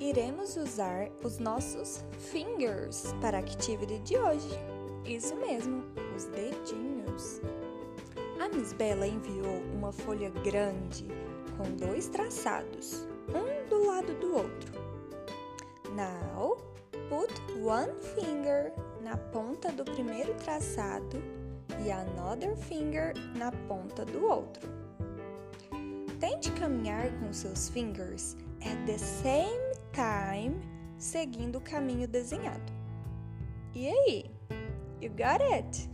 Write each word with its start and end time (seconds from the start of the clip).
iremos 0.00 0.56
usar 0.56 1.08
os 1.22 1.38
nossos 1.38 2.04
fingers 2.18 3.14
para 3.20 3.38
a 3.38 3.40
activity 3.40 3.98
de 4.00 4.16
hoje. 4.16 4.48
Isso 5.04 5.34
mesmo, 5.36 5.82
os 6.14 6.24
dedinhos. 6.26 7.40
A 8.40 8.48
Miss 8.48 8.72
Bella 8.72 9.06
enviou 9.06 9.62
uma 9.74 9.92
folha 9.92 10.30
grande 10.44 11.06
com 11.56 11.64
dois 11.76 12.08
traçados, 12.08 13.06
um 13.28 13.68
do 13.68 13.86
lado 13.86 14.14
do 14.20 14.34
outro. 14.34 14.72
Now, 15.94 16.56
put 17.08 17.32
one 17.62 17.92
finger 18.14 18.72
na 19.02 19.16
ponta 19.16 19.70
do 19.72 19.84
primeiro 19.84 20.34
traçado 20.34 21.22
e 21.84 21.90
another 21.90 22.56
finger 22.56 23.14
na 23.36 23.50
ponta 23.68 24.04
do 24.04 24.26
outro. 24.26 24.83
Caminhar 26.64 27.10
com 27.20 27.30
seus 27.30 27.68
fingers 27.68 28.38
at 28.62 28.86
the 28.86 28.96
same 28.96 29.74
time, 29.92 30.56
seguindo 30.96 31.56
o 31.56 31.60
caminho 31.60 32.08
desenhado. 32.08 32.72
E 33.74 33.86
aí? 33.86 34.30
You 34.98 35.10
got 35.10 35.42
it? 35.42 35.90